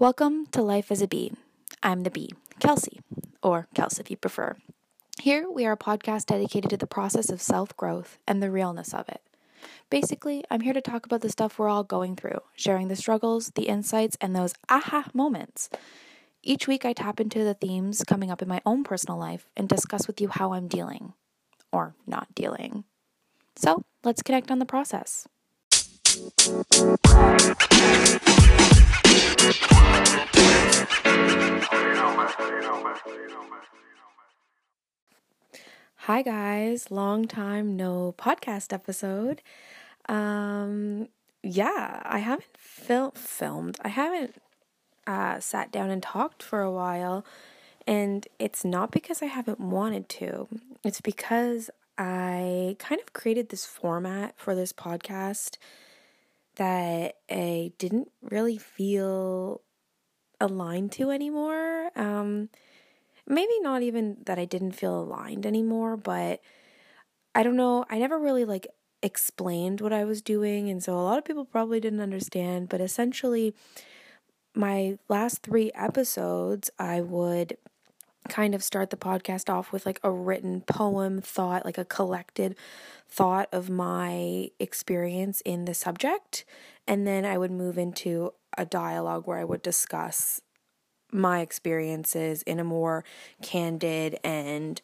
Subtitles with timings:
[0.00, 1.32] Welcome to Life as a Bee.
[1.82, 3.00] I'm the bee, Kelsey,
[3.42, 4.54] or Kels if you prefer.
[5.20, 8.94] Here, we are a podcast dedicated to the process of self growth and the realness
[8.94, 9.22] of it.
[9.90, 13.50] Basically, I'm here to talk about the stuff we're all going through, sharing the struggles,
[13.56, 15.68] the insights, and those aha moments.
[16.44, 19.68] Each week, I tap into the themes coming up in my own personal life and
[19.68, 21.14] discuss with you how I'm dealing
[21.72, 22.84] or not dealing.
[23.56, 25.26] So, let's connect on the process.
[36.02, 39.42] Hi guys, long time no podcast episode.
[40.08, 41.08] Um
[41.42, 43.76] yeah, I haven't fil- filmed.
[43.82, 44.40] I haven't
[45.06, 47.24] uh sat down and talked for a while
[47.88, 50.46] and it's not because I haven't wanted to.
[50.84, 55.56] It's because I kind of created this format for this podcast
[56.58, 59.62] that I didn't really feel
[60.40, 61.90] aligned to anymore.
[61.96, 62.50] Um,
[63.26, 66.40] maybe not even that I didn't feel aligned anymore, but
[67.34, 67.84] I don't know.
[67.90, 68.66] I never really like
[69.02, 72.68] explained what I was doing, and so a lot of people probably didn't understand.
[72.68, 73.54] But essentially,
[74.54, 77.56] my last three episodes, I would
[78.28, 82.56] kind of start the podcast off with like a written poem thought, like a collected
[83.08, 86.44] thought of my experience in the subject.
[86.86, 90.40] And then I would move into a dialogue where I would discuss
[91.10, 93.04] my experiences in a more
[93.42, 94.80] candid and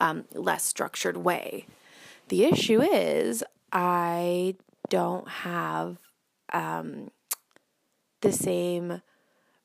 [0.00, 1.66] um, less structured way.
[2.28, 4.56] The issue is, I
[4.88, 5.98] don't have
[6.52, 7.10] um,
[8.20, 9.02] the same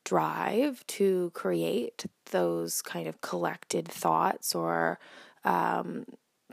[0.03, 4.99] drive to create those kind of collected thoughts or
[5.43, 6.05] um,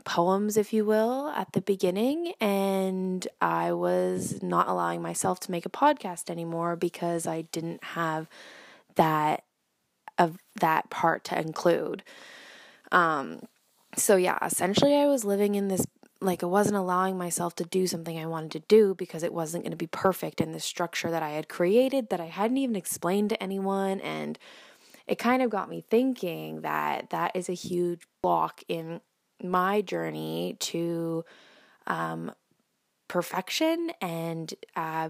[0.03, 2.33] poems, if you will, at the beginning.
[2.39, 8.27] And I was not allowing myself to make a podcast anymore because I didn't have
[8.95, 9.43] that
[10.17, 12.03] of that part to include.
[12.91, 13.41] Um,
[13.97, 15.85] so yeah, essentially I was living in this
[16.21, 19.63] like I wasn't allowing myself to do something I wanted to do because it wasn't
[19.63, 22.75] going to be perfect in the structure that I had created that I hadn't even
[22.75, 24.37] explained to anyone and
[25.07, 29.01] it kind of got me thinking that that is a huge block in
[29.43, 31.25] my journey to
[31.87, 32.31] um,
[33.07, 35.09] perfection and uh,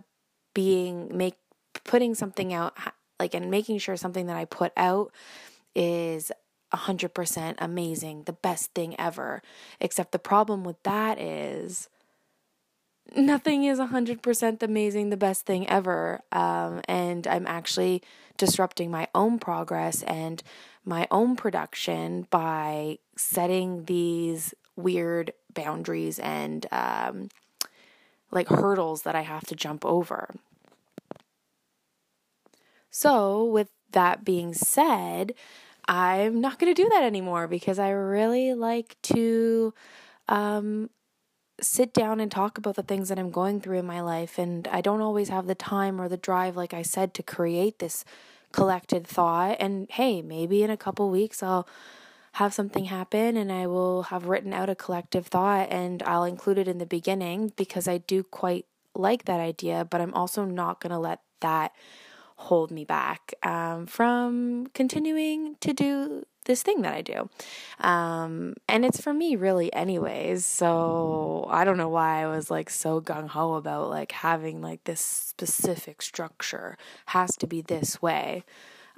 [0.53, 1.35] being make
[1.83, 2.75] putting something out
[3.19, 5.11] like and making sure something that I put out
[5.75, 6.31] is
[6.73, 9.41] 100% amazing, the best thing ever.
[9.79, 11.89] Except the problem with that is
[13.15, 16.21] nothing is 100% amazing, the best thing ever.
[16.31, 18.01] Um, and I'm actually
[18.37, 20.41] disrupting my own progress and
[20.85, 27.29] my own production by setting these weird boundaries and um,
[28.31, 30.33] like hurdles that I have to jump over.
[32.89, 35.33] So, with that being said,
[35.87, 39.73] I'm not going to do that anymore because I really like to
[40.27, 40.89] um,
[41.59, 44.37] sit down and talk about the things that I'm going through in my life.
[44.37, 47.79] And I don't always have the time or the drive, like I said, to create
[47.79, 48.05] this
[48.51, 49.57] collected thought.
[49.59, 51.67] And hey, maybe in a couple weeks I'll
[52.33, 56.57] have something happen and I will have written out a collective thought and I'll include
[56.57, 58.65] it in the beginning because I do quite
[58.95, 61.73] like that idea, but I'm also not going to let that
[62.41, 67.29] hold me back um, from continuing to do this thing that I do.
[67.79, 70.43] Um, and it's for me, really, anyways.
[70.43, 74.83] So I don't know why I was like so gung ho about like having like
[74.85, 78.43] this specific structure has to be this way.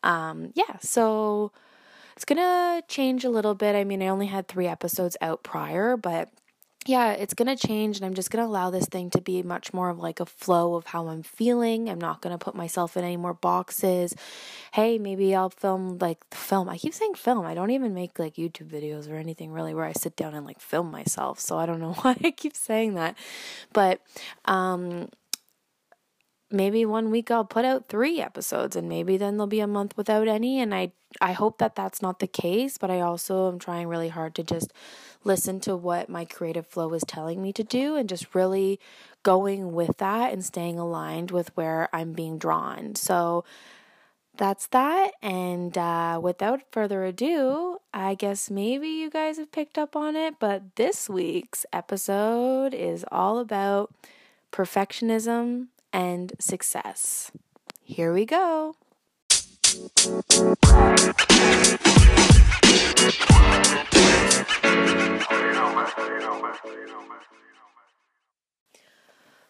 [0.04, 1.52] Um, yeah, so
[2.16, 3.76] it's gonna change a little bit.
[3.76, 6.30] I mean, I only had three episodes out prior, but
[6.86, 9.42] yeah, it's going to change and I'm just going to allow this thing to be
[9.44, 11.90] much more of like a flow of how I'm feeling.
[11.90, 14.16] I'm not going to put myself in any more boxes.
[14.74, 16.70] Hey, maybe I'll film like film.
[16.70, 17.46] I keep saying film.
[17.46, 20.46] I don't even make like YouTube videos or anything really where I sit down and
[20.46, 21.40] like film myself.
[21.40, 23.18] So I don't know why I keep saying that.
[23.72, 24.02] But
[24.46, 25.10] um
[26.54, 29.98] maybe one week I'll put out 3 episodes and maybe then there'll be a month
[29.98, 30.92] without any and I
[31.22, 34.44] I hope that that's not the case, but I also am trying really hard to
[34.44, 34.74] just
[35.24, 38.80] listen to what my creative flow is telling me to do and just really
[39.22, 42.96] going with that and staying aligned with where I'm being drawn.
[42.96, 43.46] So
[44.36, 45.12] that's that.
[45.22, 50.36] And uh, without further ado, I guess maybe you guys have picked up on it,
[50.40, 53.94] but this week's episode is all about
[54.52, 57.32] perfectionism and success.
[57.82, 58.76] Here we go.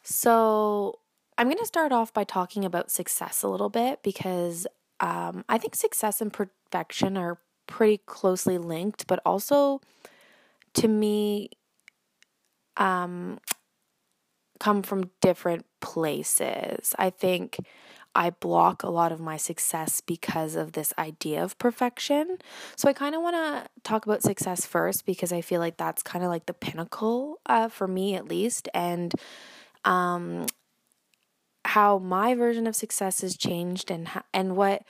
[0.05, 0.99] So,
[1.37, 4.67] I'm going to start off by talking about success a little bit because
[4.99, 9.81] um, I think success and perfection are pretty closely linked, but also
[10.75, 11.49] to me,
[12.77, 13.39] um,
[14.59, 16.95] come from different places.
[16.97, 17.57] I think
[18.15, 22.37] I block a lot of my success because of this idea of perfection.
[22.77, 26.01] So I kind of want to talk about success first because I feel like that's
[26.01, 29.13] kind of like the pinnacle uh, for me at least, and
[29.83, 30.45] um,
[31.65, 34.83] how my version of success has changed and and what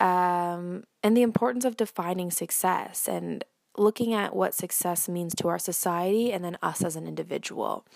[0.00, 3.44] um, and the importance of defining success and
[3.76, 7.86] looking at what success means to our society and then us as an individual.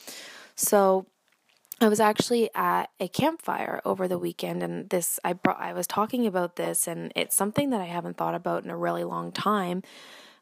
[0.55, 1.07] So
[1.81, 5.87] I was actually at a campfire over the weekend and this I brought I was
[5.87, 9.32] talking about this and it's something that I haven't thought about in a really long
[9.32, 9.82] time.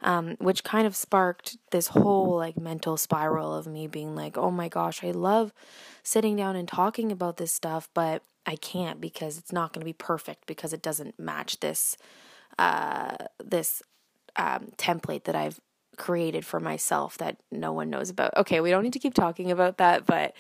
[0.02, 4.50] Um, which kind of sparked this whole like mental spiral of me being like, oh
[4.50, 5.54] my gosh, I love
[6.02, 9.86] sitting down and talking about this stuff, but I can't because it's not going to
[9.86, 11.96] be perfect because it doesn't match this
[12.58, 13.82] uh, this
[14.36, 15.58] um, template that I've
[15.96, 18.36] created for myself that no one knows about.
[18.36, 20.34] Okay, we don't need to keep talking about that, but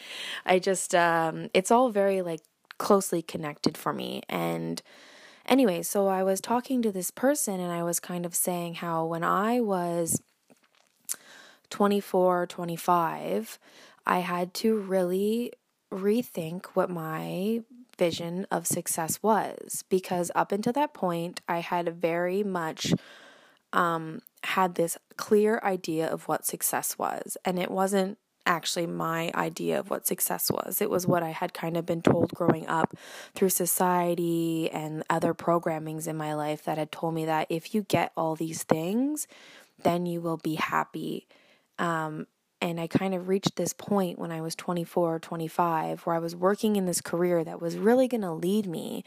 [0.46, 2.40] I just um it's all very like
[2.78, 4.82] closely connected for me and
[5.46, 9.04] anyway, so I was talking to this person and I was kind of saying how
[9.04, 10.20] when I was
[11.70, 13.58] 24, 25,
[14.06, 15.52] I had to really
[15.92, 17.60] rethink what my
[17.96, 22.92] vision of success was because up until that point I had very much
[23.72, 27.36] um had this clear idea of what success was.
[27.44, 30.80] And it wasn't actually my idea of what success was.
[30.80, 32.94] It was what I had kind of been told growing up
[33.34, 37.82] through society and other programmings in my life that had told me that if you
[37.82, 39.26] get all these things,
[39.82, 41.26] then you will be happy.
[41.78, 42.26] Um,
[42.60, 46.18] and I kind of reached this point when I was 24 or 25 where I
[46.18, 49.04] was working in this career that was really going to lead me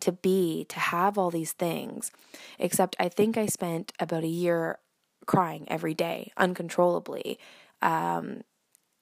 [0.00, 2.10] to be, to have all these things.
[2.58, 4.78] Except I think I spent about a year
[5.26, 7.38] crying every day uncontrollably.
[7.82, 8.42] Um,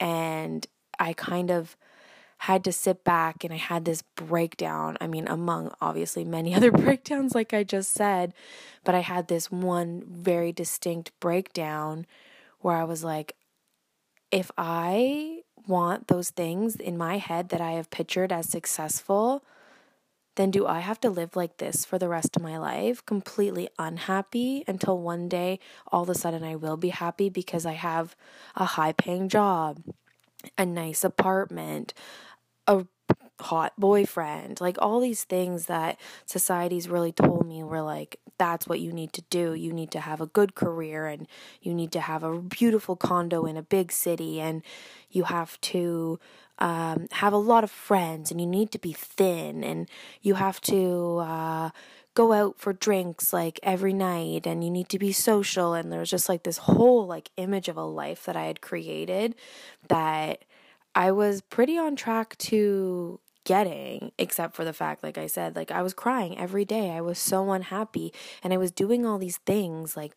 [0.01, 0.67] and
[0.99, 1.77] I kind of
[2.39, 4.99] had to sit back and I had this breakdown.
[5.01, 8.35] I mean, among obviously many other breakdowns, like I just said,
[8.85, 12.07] but I had this one very distinct breakdown
[12.61, 13.37] where I was like,
[14.31, 19.45] if I want those things in my head that I have pictured as successful,
[20.37, 23.69] then do I have to live like this for the rest of my life, completely
[23.79, 25.61] unhappy until one day
[25.91, 28.17] all of a sudden I will be happy because I have
[28.57, 29.81] a high paying job,
[30.59, 31.95] a nice apartment,
[32.67, 32.87] a
[33.41, 38.81] hot boyfriend, like all these things that society's really told me were like, that's what
[38.81, 39.55] you need to do.
[39.55, 41.27] You need to have a good career and
[41.61, 44.63] you need to have a beautiful condo in a big city and
[45.11, 46.19] you have to
[46.59, 49.89] um, have a lot of friends and you need to be thin and
[50.23, 51.71] you have to uh,
[52.15, 55.75] go out for drinks like every night and you need to be social.
[55.75, 58.61] And there was just like this whole like image of a life that I had
[58.61, 59.35] created
[59.89, 60.45] that
[60.95, 65.71] I was pretty on track to getting except for the fact like I said like
[65.71, 66.91] I was crying every day.
[66.91, 68.13] I was so unhappy
[68.43, 70.13] and I was doing all these things like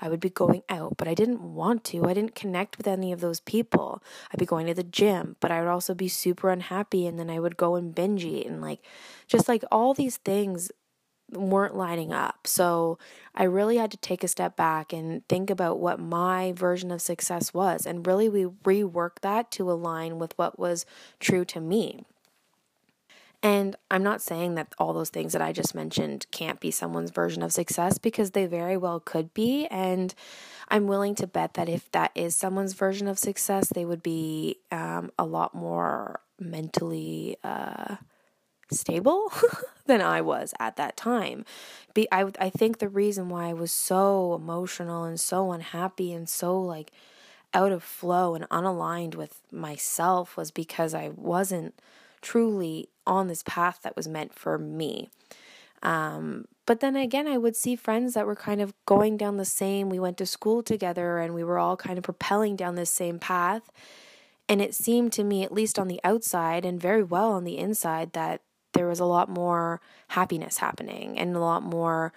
[0.00, 2.06] I would be going out, but I didn't want to.
[2.06, 4.02] I didn't connect with any of those people.
[4.32, 7.30] I'd be going to the gym, but I would also be super unhappy and then
[7.30, 8.80] I would go and binge eat and like
[9.26, 10.70] just like all these things
[11.32, 12.46] weren't lining up.
[12.46, 12.98] So
[13.34, 17.00] I really had to take a step back and think about what my version of
[17.00, 20.86] success was and really we rework that to align with what was
[21.20, 22.04] true to me.
[23.42, 27.10] And I'm not saying that all those things that I just mentioned can't be someone's
[27.10, 29.66] version of success because they very well could be.
[29.68, 30.14] And
[30.68, 34.58] I'm willing to bet that if that is someone's version of success, they would be
[34.70, 37.96] um, a lot more mentally uh,
[38.70, 39.32] stable
[39.86, 41.44] than I was at that time.
[41.94, 46.28] Be I I think the reason why I was so emotional and so unhappy and
[46.28, 46.92] so like
[47.52, 51.74] out of flow and unaligned with myself was because I wasn't
[52.22, 55.10] truly on this path that was meant for me.
[55.82, 59.44] Um, but then again, I would see friends that were kind of going down the
[59.44, 59.88] same.
[59.88, 63.18] We went to school together and we were all kind of propelling down this same
[63.18, 63.70] path.
[64.48, 67.58] And it seemed to me, at least on the outside and very well on the
[67.58, 72.12] inside, that there was a lot more happiness happening and a lot more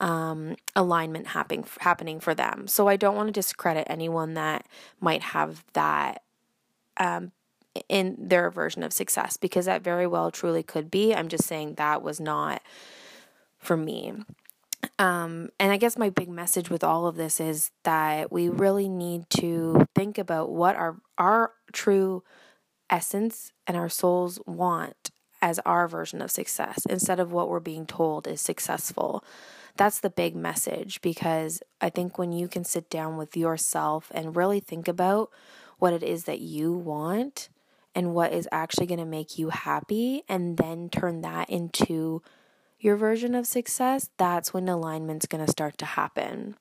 [0.00, 2.66] um, alignment happening happening for them.
[2.66, 4.66] So I don't want to discredit anyone that
[5.00, 6.22] might have that
[6.96, 7.32] um,
[7.88, 11.14] in their version of success because that very well truly could be.
[11.14, 12.62] I'm just saying that was not
[13.58, 14.12] for me.
[14.98, 18.88] Um, and I guess my big message with all of this is that we really
[18.88, 22.22] need to think about what our our true
[22.90, 25.10] essence and our souls want
[25.42, 29.24] as our version of success instead of what we're being told is successful.
[29.76, 34.36] That's the big message because I think when you can sit down with yourself and
[34.36, 35.30] really think about
[35.78, 37.48] what it is that you want
[37.94, 42.22] and what is actually going to make you happy, and then turn that into
[42.78, 46.56] your version of success, that's when alignment's going to start to happen.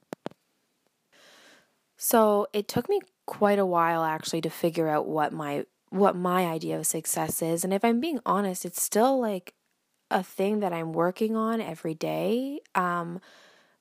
[1.97, 6.45] So it took me quite a while actually to figure out what my what my
[6.45, 9.53] idea of success is and if i'm being honest it's still like
[10.11, 13.21] a thing that i'm working on every day um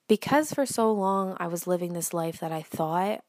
[0.07, 3.23] because for so long i was living this life that i thought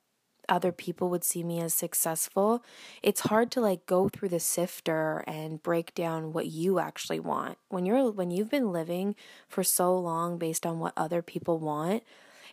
[0.48, 2.64] other people would see me as successful
[3.02, 7.58] it's hard to like go through the sifter and break down what you actually want
[7.68, 9.14] when you're when you've been living
[9.48, 12.02] for so long based on what other people want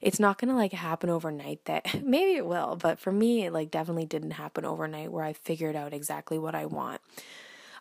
[0.02, 3.54] it's not going to like happen overnight that maybe it will, but for me it
[3.54, 7.02] like definitely didn't happen overnight where I figured out exactly what I want.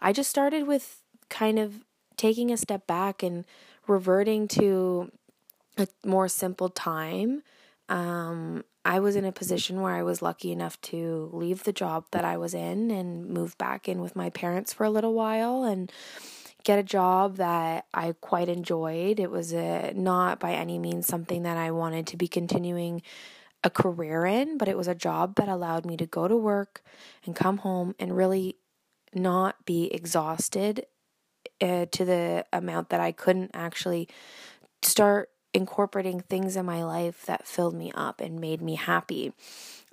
[0.00, 1.84] I just started with kind of
[2.16, 3.44] taking a step back and
[3.86, 5.10] reverting to
[5.78, 7.42] a more simple time.
[7.90, 12.06] Um, I was in a position where I was lucky enough to leave the job
[12.12, 15.64] that I was in and move back in with my parents for a little while
[15.64, 15.92] and
[16.62, 19.18] get a job that I quite enjoyed.
[19.18, 23.02] It was a, not by any means something that I wanted to be continuing
[23.64, 26.82] a career in, but it was a job that allowed me to go to work
[27.26, 28.56] and come home and really
[29.12, 30.86] not be exhausted
[31.60, 34.08] uh, to the amount that I couldn't actually
[34.82, 39.32] start incorporating things in my life that filled me up and made me happy.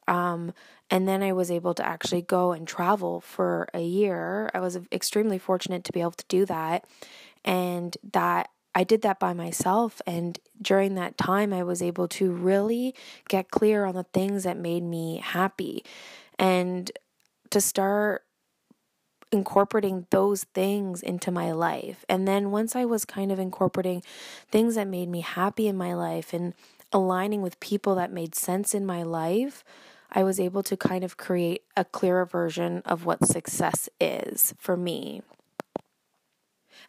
[0.08, 0.54] Um,
[0.90, 4.50] and then I was able to actually go and travel for a year.
[4.54, 6.86] I was extremely fortunate to be able to do that.
[7.44, 10.02] And that I did that by myself.
[10.06, 12.94] And during that time, I was able to really
[13.28, 15.84] get clear on the things that made me happy
[16.38, 16.92] and
[17.50, 18.24] to start
[19.32, 22.06] incorporating those things into my life.
[22.08, 24.04] And then once I was kind of incorporating
[24.52, 26.54] things that made me happy in my life and
[26.94, 29.64] aligning with people that made sense in my life,
[30.12, 34.78] I was able to kind of create a clearer version of what success is for
[34.78, 35.22] me.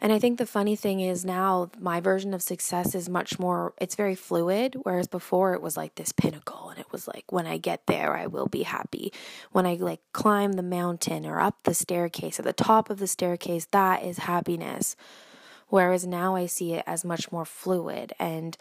[0.01, 3.73] And I think the funny thing is now my version of success is much more,
[3.81, 4.77] it's very fluid.
[4.83, 8.15] Whereas before it was like this pinnacle and it was like, when I get there,
[8.15, 9.11] I will be happy.
[9.51, 13.07] When I like climb the mountain or up the staircase, at the top of the
[13.07, 14.95] staircase, that is happiness.
[15.67, 18.57] Whereas now I see it as much more fluid and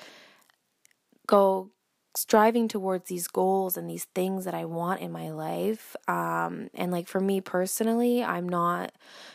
[1.26, 1.70] go
[2.18, 5.96] striving towards these goals and these things that I want in my life.
[6.06, 8.92] Um, and like for me personally, I'm not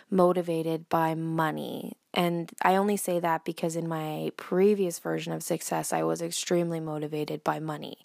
[0.09, 1.93] motivated by money.
[2.13, 6.79] And I only say that because in my previous version of success, I was extremely
[6.79, 7.97] motivated by money.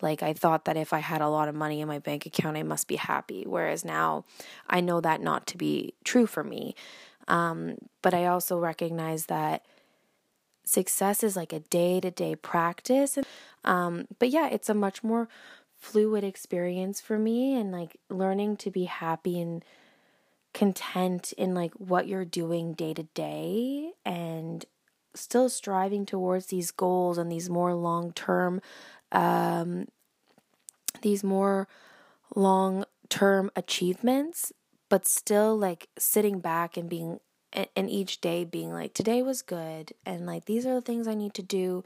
[0.00, 2.56] Like I thought that if I had a lot of money in my bank account,
[2.56, 3.44] I must be happy.
[3.46, 4.24] Whereas now
[4.68, 6.74] I know that not to be true for me.
[7.28, 9.64] Um, but I also recognize that
[10.64, 13.18] success is like a day to day practice.
[13.64, 15.28] Um, but yeah, it's a much more
[15.76, 19.64] fluid experience for me and like learning to be happy and
[20.52, 24.66] content in like what you're doing day to day and
[25.14, 28.60] still striving towards these goals and these more long term
[29.12, 29.86] um
[31.02, 31.66] these more
[32.34, 34.52] long term achievements
[34.88, 37.20] but still like sitting back and being
[37.52, 41.14] and each day being like today was good and like these are the things I
[41.14, 41.82] need to do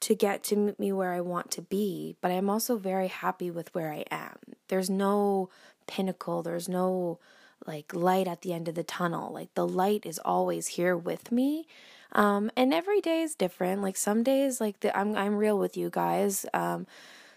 [0.00, 3.74] to get to me where I want to be, but I'm also very happy with
[3.74, 4.36] where I am.
[4.68, 5.48] There's no
[5.86, 7.18] pinnacle, there's no
[7.66, 9.32] like light at the end of the tunnel.
[9.32, 11.66] Like the light is always here with me.
[12.12, 13.82] Um and every day is different.
[13.82, 16.44] Like some days like the, I'm I'm real with you guys.
[16.52, 16.86] Um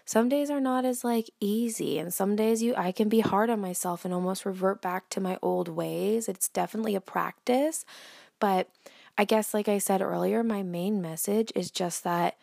[0.04, 3.48] some days are not as like easy and some days you I can be hard
[3.48, 6.28] on myself and almost revert back to my old ways.
[6.28, 7.86] It's definitely a practice,
[8.38, 8.68] but
[9.16, 12.36] I guess like I said earlier, my main message is just that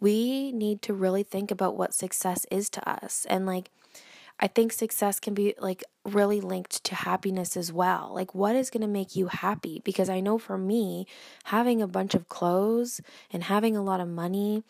[0.00, 3.70] we need to really think about what success is to us and like
[4.40, 8.10] I think success can be like really linked to happiness as well.
[8.12, 9.80] Like, what is going to make you happy?
[9.84, 11.06] Because I know for me,
[11.44, 14.64] having a bunch of clothes and having a lot of money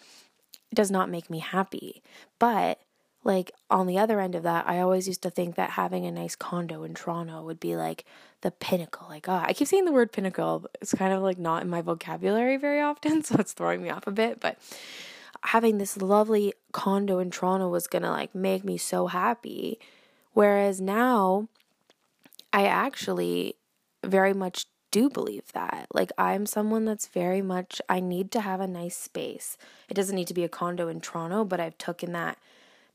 [0.74, 2.02] does not make me happy.
[2.38, 2.80] But
[3.22, 6.12] like on the other end of that, I always used to think that having a
[6.12, 8.04] nice condo in Toronto would be like
[8.42, 9.06] the pinnacle.
[9.08, 10.66] Like, oh, I keep saying the word pinnacle.
[10.82, 14.06] It's kind of like not in my vocabulary very often, so it's throwing me off
[14.06, 14.40] a bit.
[14.40, 14.58] But
[15.44, 19.78] having this lovely condo in Toronto was gonna like make me so happy.
[20.32, 21.48] Whereas now,
[22.52, 23.56] I actually
[24.04, 25.88] very much do believe that.
[25.92, 29.56] Like, I'm someone that's very much, I need to have a nice space.
[29.88, 32.38] It doesn't need to be a condo in Toronto, but I've taken that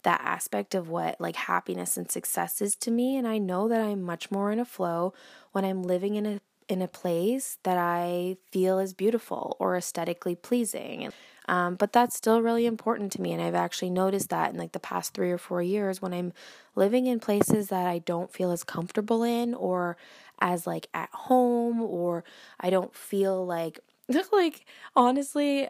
[0.04, 3.82] that aspect of what like happiness and success is to me and I know that
[3.82, 5.14] I'm much more in a flow
[5.52, 6.40] when I'm living in a
[6.70, 11.12] in a place that I feel is beautiful or aesthetically pleasing.
[11.50, 13.34] Um, but that's still really important to me.
[13.34, 16.32] And I've actually noticed that in like the past three or four years when I'm
[16.76, 19.98] living in places that I don't feel as comfortable in or
[20.40, 22.24] as like at home or
[22.60, 23.80] I don't feel like,
[24.32, 24.66] like
[24.96, 25.68] honestly,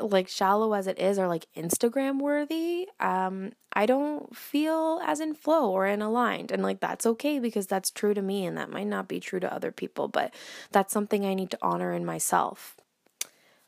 [0.00, 5.34] like shallow as it is or like Instagram worthy, um, I don't feel as in
[5.34, 6.50] flow or in aligned.
[6.50, 9.40] And like that's okay because that's true to me and that might not be true
[9.40, 10.32] to other people, but
[10.70, 12.78] that's something I need to honor in myself.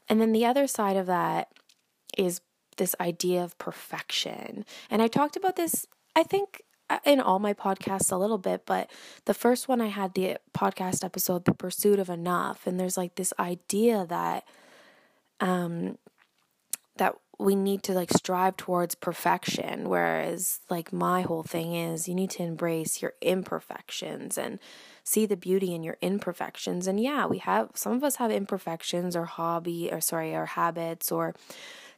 [0.08, 1.48] And then the other side of that
[2.16, 2.40] is
[2.76, 4.64] this idea of perfection.
[4.90, 8.66] And I talked about this, I think, uh, in all my podcasts a little bit,
[8.66, 8.90] but
[9.24, 12.66] the first one I had the podcast episode, The Pursuit of Enough.
[12.66, 14.44] And there's like this idea that,
[15.40, 15.96] um,
[16.96, 22.14] that we need to like strive towards perfection whereas like my whole thing is you
[22.14, 24.58] need to embrace your imperfections and
[25.04, 26.86] see the beauty in your imperfections.
[26.86, 31.12] And yeah we have some of us have imperfections or hobby or sorry or habits
[31.12, 31.34] or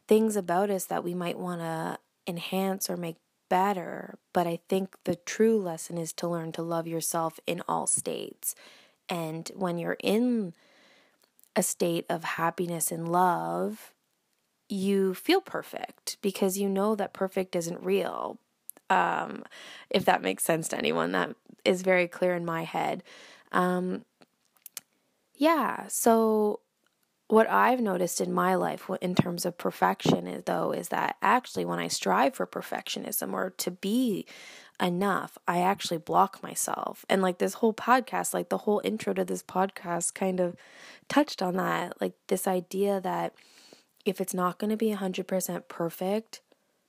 [0.07, 1.97] things about us that we might want to
[2.27, 3.17] enhance or make
[3.49, 4.17] better.
[4.33, 8.55] But i think the true lesson is to learn to love yourself in all states.
[9.09, 10.53] And when you're in
[11.55, 13.93] a state of happiness and love
[14.69, 18.39] you feel perfect because you know that perfect isn't real.
[18.89, 19.43] Um,
[19.89, 23.03] if that makes sense to anyone, that is very clear in my head.
[23.51, 24.05] Um,
[25.35, 26.61] yeah, so
[27.27, 31.65] what I've noticed in my life in terms of perfection is though is that actually
[31.65, 34.25] when I strive for perfectionism or to be
[34.81, 37.05] enough, I actually block myself.
[37.09, 40.55] And like this whole podcast, like the whole intro to this podcast kind of
[41.09, 43.33] touched on that, like this idea that
[44.05, 46.41] if it's not going to be 100% perfect,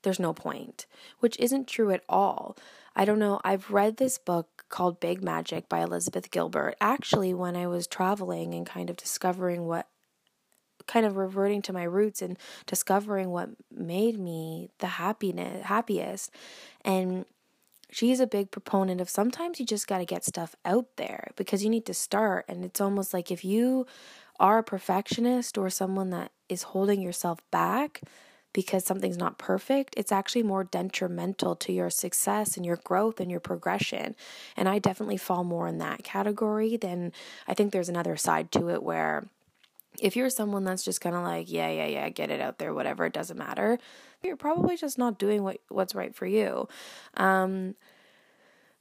[0.02, 0.86] there's no point,
[1.20, 2.56] which isn't true at all.
[2.94, 3.40] I don't know.
[3.44, 8.54] I've read this book called Big Magic by Elizabeth Gilbert actually when I was traveling
[8.54, 9.88] and kind of discovering what
[10.86, 16.30] kind of reverting to my roots and discovering what made me the happiness happiest
[16.82, 17.26] and
[17.90, 21.62] she's a big proponent of sometimes you just got to get stuff out there because
[21.62, 23.86] you need to start and it's almost like if you
[24.40, 28.00] are a perfectionist or someone that is holding yourself back
[28.52, 33.30] because something's not perfect, it's actually more detrimental to your success and your growth and
[33.30, 34.16] your progression.
[34.56, 37.12] And I definitely fall more in that category than
[37.46, 39.28] I think there's another side to it where
[40.00, 42.72] if you're someone that's just kind of like, yeah, yeah, yeah, get it out there,
[42.72, 43.78] whatever, it doesn't matter,
[44.22, 46.68] you're probably just not doing what what's right for you.
[47.16, 47.74] Um,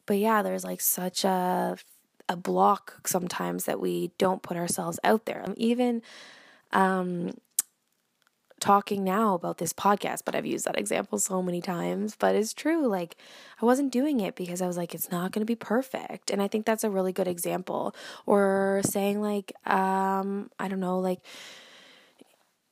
[0.06, 1.78] but yeah, there's like such a
[2.30, 5.46] a block sometimes that we don't put ourselves out there.
[5.56, 6.02] Even
[6.72, 7.32] um,
[8.60, 12.16] talking now about this podcast, but I've used that example so many times.
[12.18, 12.88] But it's true.
[12.88, 13.16] Like,
[13.62, 16.30] I wasn't doing it because I was like, it's not going to be perfect.
[16.32, 17.96] And I think that's a really good example.
[18.26, 21.20] Or saying, like, um, I don't know, like,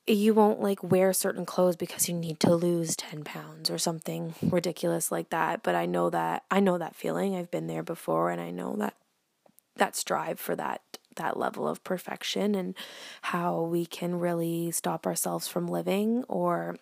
[0.07, 4.35] you won't like wear certain clothes because you need to lose 10 pounds or something
[4.43, 8.29] ridiculous like that but i know that i know that feeling i've been there before
[8.29, 8.93] and i know that
[9.77, 10.81] that strive for that
[11.15, 12.75] that level of perfection and
[13.23, 16.77] how we can really stop ourselves from living or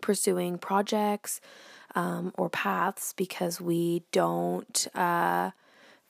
[0.00, 1.40] pursuing projects
[1.94, 5.50] um, or paths because we don't uh,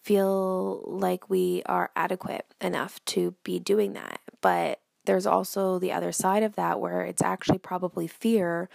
[0.02, 4.20] feel like we are adequate enough to be doing that.
[4.40, 8.68] But there's also the other side of that where it's actually probably fear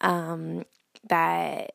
[0.00, 0.64] um,
[1.08, 1.72] that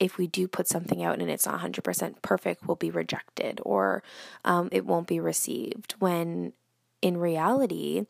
[0.00, 4.02] if we do put something out and it's not 100% perfect, will be rejected or
[4.44, 5.94] um, it won't be received.
[5.98, 6.54] When
[7.02, 8.06] in reality,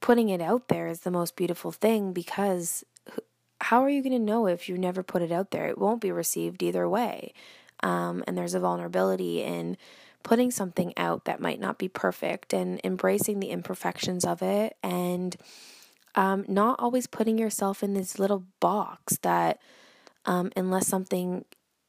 [0.00, 2.84] putting it out there is the most beautiful thing because
[3.60, 5.68] how are you going to know if you never put it out there?
[5.68, 7.32] It won't be received either way.
[7.82, 9.76] Um, and there's a vulnerability in
[10.22, 15.36] putting something out that might not be perfect and embracing the imperfections of it and
[16.14, 19.60] um, not always putting yourself in this little box that
[20.28, 21.46] um, unless something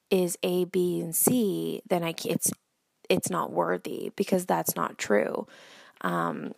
[0.10, 2.52] is A, B, and C, then I it's
[3.10, 5.48] it's not worthy because that's not true.
[6.02, 6.54] Um,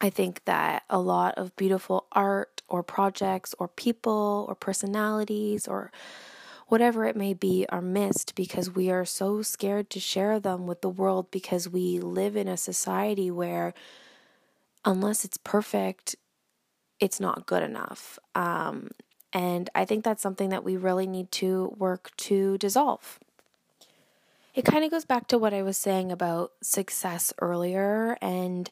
[0.00, 5.92] I think that a lot of beautiful art or projects or people or personalities or
[6.68, 10.80] whatever it may be are missed because we are so scared to share them with
[10.82, 13.74] the world because we live in a society where
[14.84, 16.16] unless it's perfect,
[17.00, 18.18] it's not good enough.
[18.34, 18.90] Um,
[19.32, 23.18] and I think that's something that we really need to work to dissolve.
[24.54, 28.68] It kind of goes back to what I was saying about success earlier and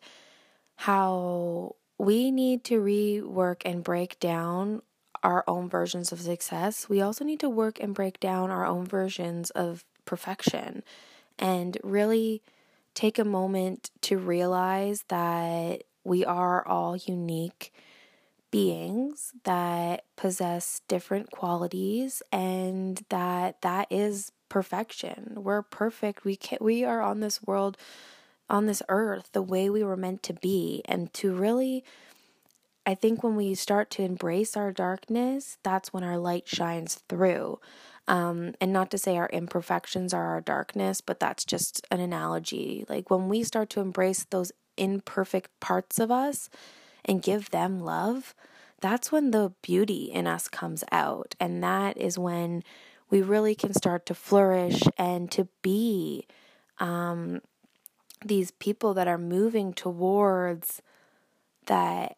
[0.76, 4.82] how we need to rework and break down
[5.22, 6.88] our own versions of success.
[6.88, 10.82] We also need to work and break down our own versions of perfection
[11.38, 12.42] and really
[12.94, 17.72] take a moment to realize that we are all unique
[18.50, 25.34] beings that possess different qualities and that that is perfection.
[25.36, 26.24] We're perfect.
[26.24, 27.76] We can we are on this world
[28.48, 31.84] on this earth the way we were meant to be and to really
[32.86, 37.60] I think when we start to embrace our darkness, that's when our light shines through.
[38.06, 42.86] Um, and not to say our imperfections are our darkness, but that's just an analogy.
[42.88, 46.48] Like when we start to embrace those imperfect parts of us
[47.04, 48.34] and give them love,
[48.80, 51.34] that's when the beauty in us comes out.
[51.40, 52.62] And that is when
[53.10, 56.26] we really can start to flourish and to be
[56.78, 57.40] um,
[58.24, 60.82] these people that are moving towards
[61.66, 62.16] that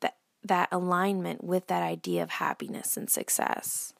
[0.00, 3.92] that that alignment with that idea of happiness and success.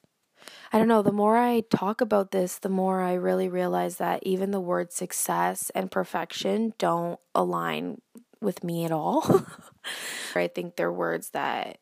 [0.72, 4.22] I don't know, the more I talk about this, the more I really realize that
[4.22, 8.00] even the word success and perfection don't align
[8.40, 9.46] with me at all.
[10.35, 11.79] I think they're words that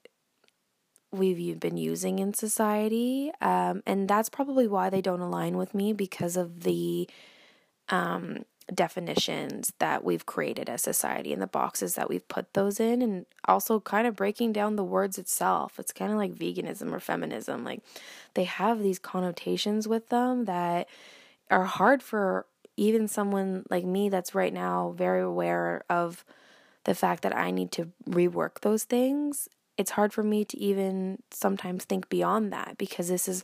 [1.13, 3.33] we've been using in society.
[3.41, 7.09] Um, and that's probably why they don't align with me because of the
[7.89, 13.03] um, definitions that we've created as society and the boxes that we've put those in
[13.03, 16.99] and also kind of breaking down the words itself it's kind of like veganism or
[16.99, 17.83] feminism like
[18.33, 20.89] they have these connotations with them that
[21.51, 22.47] are hard for
[22.79, 26.25] even someone like me that's right now very aware of
[26.85, 31.19] the fact that I need to rework those things it's hard for me to even
[31.33, 33.43] sometimes think beyond that because this has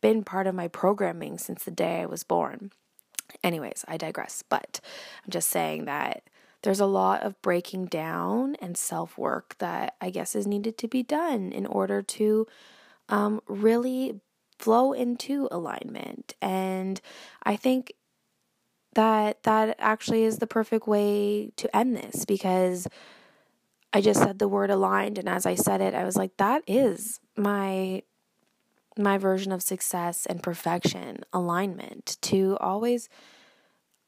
[0.00, 2.72] been part of my programming since the day I was born
[3.42, 4.80] Anyways, I digress, but
[5.24, 6.22] I'm just saying that
[6.62, 10.88] there's a lot of breaking down and self work that I guess is needed to
[10.88, 12.46] be done in order to
[13.08, 14.20] um, really
[14.58, 16.34] flow into alignment.
[16.42, 17.00] And
[17.44, 17.92] I think
[18.94, 22.86] that that actually is the perfect way to end this because
[23.92, 25.18] I just said the word aligned.
[25.18, 28.02] And as I said it, I was like, that is my
[28.96, 33.08] my version of success and perfection, alignment, to always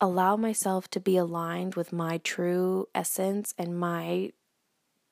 [0.00, 4.30] allow myself to be aligned with my true essence and my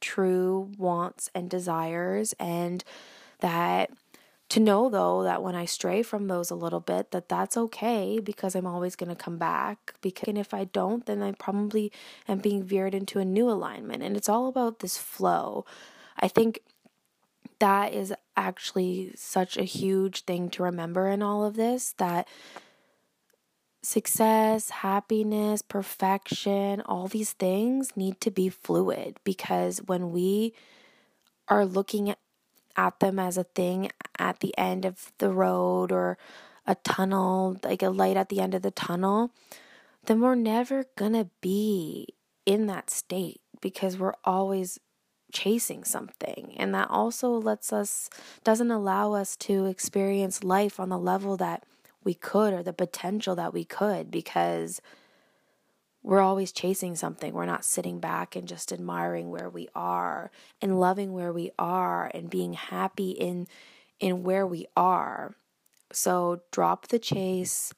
[0.01, 2.83] true wants and desires and
[3.41, 3.91] that
[4.49, 8.19] to know though that when I stray from those a little bit that that's okay
[8.19, 11.93] because I'm always going to come back because and if I don't then I probably
[12.27, 15.67] am being veered into a new alignment and it's all about this flow.
[16.19, 16.61] I think
[17.59, 22.27] that is actually such a huge thing to remember in all of this that
[23.83, 30.53] success, happiness, perfection, all these things need to be fluid because when we
[31.49, 32.15] are looking
[32.79, 36.17] at them as a thing at the end of the road or
[36.65, 39.33] a tunnel, like a light at the end of the tunnel,
[40.07, 42.07] then we're never gonna be
[42.47, 44.79] in that state because we're always
[45.33, 46.55] chasing something.
[46.57, 48.09] And that also lets us
[48.45, 51.65] doesn't allow us to experience life on the level that
[52.05, 54.81] we could or the potential that we could because
[56.09, 57.35] we're always chasing something.
[57.35, 60.31] We're not sitting back and just admiring where we are
[60.63, 63.47] and loving where we are and being happy in
[64.01, 65.35] in where we are.
[65.93, 67.75] So drop the chase.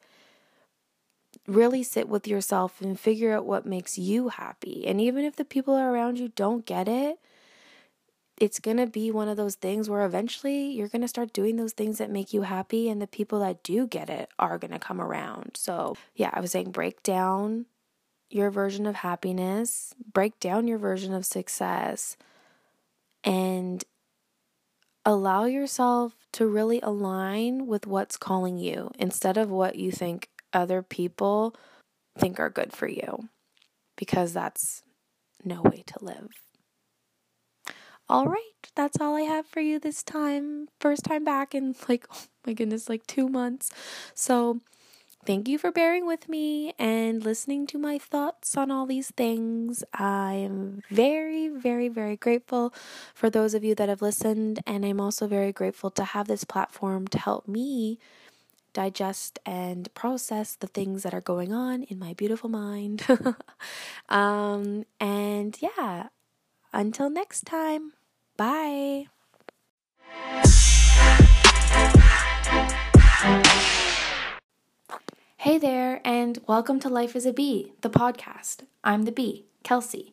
[1.48, 4.86] Really sit with yourself and figure out what makes you happy.
[4.86, 7.18] And even if the people around you don't get it,
[8.36, 11.56] it's going to be one of those things where eventually you're going to start doing
[11.56, 14.70] those things that make you happy, and the people that do get it are going
[14.70, 15.56] to come around.
[15.56, 17.66] So, yeah, I was saying break down
[18.30, 22.16] your version of happiness, break down your version of success,
[23.24, 23.84] and
[25.04, 30.82] allow yourself to really align with what's calling you instead of what you think other
[30.82, 31.54] people
[32.18, 33.28] think are good for you,
[33.96, 34.82] because that's
[35.44, 36.30] no way to live.
[38.08, 38.40] All right,
[38.74, 40.66] that's all I have for you this time.
[40.80, 43.70] First time back in like, oh my goodness, like two months.
[44.14, 44.60] So,
[45.30, 49.84] thank you for bearing with me and listening to my thoughts on all these things.
[49.94, 52.74] I am very, very, very grateful
[53.14, 56.42] for those of you that have listened, and I'm also very grateful to have this
[56.42, 58.00] platform to help me
[58.72, 63.06] digest and process the things that are going on in my beautiful mind.
[64.08, 66.08] um, and yeah,
[66.72, 67.92] until next time.
[68.36, 69.06] Bye.
[75.44, 78.66] Hey there, and welcome to Life as a Bee, the podcast.
[78.84, 80.12] I'm the bee, Kelsey.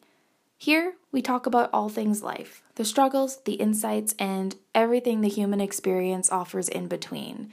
[0.57, 5.59] Here, we talk about all things life the struggles, the insights, and everything the human
[5.59, 7.51] experience offers in between.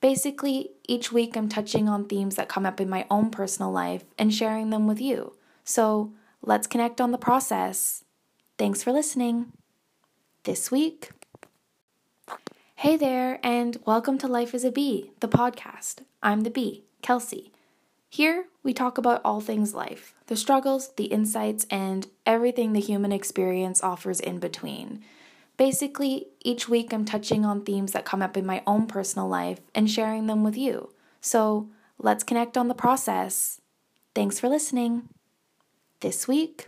[0.00, 4.02] Basically, each week I'm touching on themes that come up in my own personal life
[4.18, 5.36] and sharing them with you.
[5.62, 8.02] So let's connect on the process.
[8.58, 9.52] Thanks for listening.
[10.42, 11.10] This week,
[12.74, 16.00] Hey there, and welcome to Life as a Bee, the podcast.
[16.20, 17.52] I'm the bee, Kelsey.
[18.08, 23.12] Here, we talk about all things life the struggles, the insights, and everything the human
[23.12, 25.02] experience offers in between.
[25.56, 29.60] Basically, each week I'm touching on themes that come up in my own personal life
[29.74, 30.90] and sharing them with you.
[31.20, 33.60] So let's connect on the process.
[34.14, 35.08] Thanks for listening.
[36.00, 36.66] This week,